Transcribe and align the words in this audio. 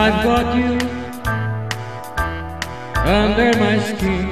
I've 0.00 0.22
got 0.22 0.56
you 0.56 0.78
under 3.18 3.50
my 3.58 3.78
skin. 3.80 4.28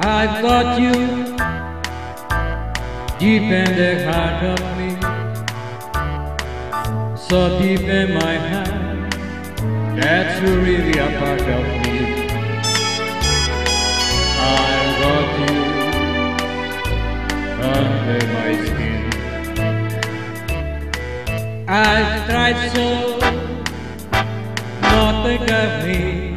I've 0.00 0.42
got 0.42 0.78
you 0.78 0.92
deep 3.18 3.48
in 3.60 3.70
the 3.80 3.92
heart 4.06 4.42
of 4.52 4.60
me, 4.76 4.90
so 7.16 7.58
deep 7.58 7.80
in 7.80 8.12
my 8.12 8.36
heart 8.50 9.10
that 9.96 10.42
you're 10.42 10.58
really 10.58 10.98
a 10.98 11.18
part 11.18 11.40
of 11.40 11.64
me. 11.78 11.83
I've 21.76 22.28
tried 22.28 22.70
so 22.70 23.18
not 24.80 25.26
think 25.26 25.50
of 25.50 25.84
me. 25.84 26.36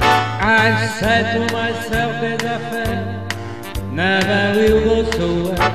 I've 0.00 0.90
said 0.98 1.24
to 1.34 1.40
myself 1.52 2.12
that 2.22 2.42
affair 2.56 3.28
never 3.92 4.42
will 4.56 4.80
go 4.84 5.10
so 5.10 5.28
well. 5.44 5.70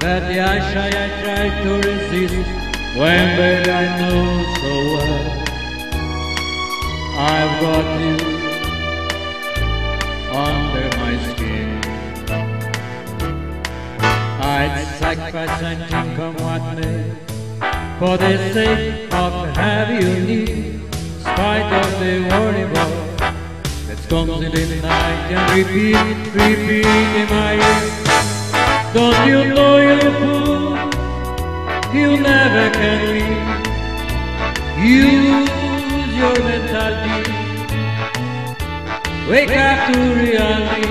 But 0.00 0.20
the 0.20 0.40
shy 0.70 0.88
I 0.88 1.08
try 1.20 1.44
to 1.64 1.70
resist 1.86 2.48
when 2.96 3.24
baby 3.36 3.70
I 3.70 3.84
know 4.00 4.24
so 4.56 4.72
well. 4.94 5.24
I've 7.34 7.54
got 7.60 7.86
you 8.00 8.16
under 10.32 10.86
my 10.96 11.12
skin. 11.24 11.35
Sacrifice 15.16 15.90
come 16.16 16.34
what 16.36 16.62
may 16.76 17.00
For 17.98 18.14
the 18.18 18.36
sake 18.52 19.14
of 19.14 19.32
having 19.56 20.02
you 20.02 20.14
near 20.26 20.80
Spite 21.20 21.72
of 21.72 21.90
the 22.00 22.12
worry 22.28 22.62
about 22.68 22.92
That 23.88 24.00
comes 24.10 24.44
in 24.44 24.52
the 24.52 24.64
night 24.82 25.32
and 25.32 25.44
repeat, 25.56 25.96
repeat 26.34 26.86
in 27.20 27.26
my 27.30 27.52
ear 27.54 27.82
Don't 28.92 29.20
you 29.26 29.40
know 29.54 29.74
you're 29.78 30.06
a 30.06 30.12
fool 30.20 30.76
You 31.96 32.10
never 32.20 32.66
can 32.78 32.98
leave 33.14 33.56
Use 34.84 35.48
your 36.14 36.36
mentality 36.44 37.36
Wake 39.28 39.50
up 39.50 39.92
to 39.92 39.98
reality. 40.14 40.86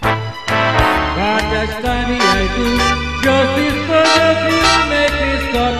But 0.00 1.44
as 1.60 1.70
time 1.82 2.29
Do, 2.56 2.66
justice 3.22 3.78
for 3.86 4.04
the 4.16 4.28
few 4.42 4.74
make 4.90 5.14
me 5.20 5.32
stop 5.48 5.74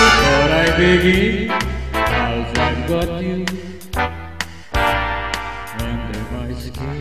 before 0.00 0.48
I 0.52 0.66
begin. 0.76 1.48
Cause 1.92 2.50
I've 2.58 2.80
got 2.88 3.08
you 3.22 3.38
under 5.78 6.20
my 6.32 6.50
skin. 6.54 7.00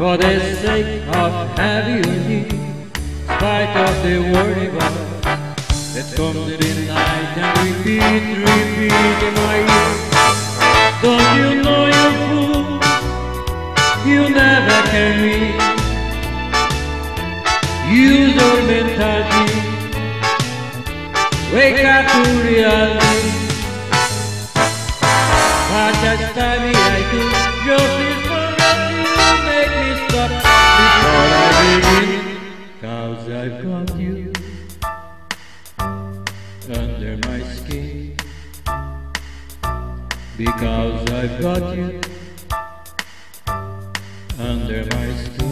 For 0.00 0.16
the 0.16 0.40
sake 0.56 1.06
of 1.08 1.32
having 1.58 2.08
you 2.24 2.48
Spite 3.24 3.76
of 3.76 4.02
the 4.02 4.16
worry 4.32 4.68
about 4.68 4.96
That 5.92 6.08
comes 6.16 6.48
in 6.48 6.58
the 6.58 6.86
night 6.88 7.36
and 7.36 7.52
repeat, 7.68 8.24
repeat 8.40 9.20
in 9.28 9.34
my 9.36 9.56
ear. 9.60 9.92
Don't 11.04 11.30
you 11.36 11.48
know 11.62 11.84
you're 11.92 12.16
fool? 12.24 12.64
You 14.08 14.20
never 14.30 14.80
can 14.88 15.12
read 15.22 15.60
Use 17.92 18.34
your 18.40 18.56
mentality. 18.62 19.52
Wake 21.52 21.84
up 21.84 22.06
to 22.10 22.22
reality. 22.48 23.32
But 25.68 25.94
as 26.08 26.32
time 26.34 26.79
I've 33.40 33.64
got 33.64 33.98
you 33.98 34.32
under 36.68 37.16
my 37.26 37.42
skin. 37.44 38.14
Because 40.36 41.10
I've 41.10 41.40
got 41.40 41.74
you 41.74 42.00
under 44.38 44.84
my 44.84 45.14
skin. 45.14 45.49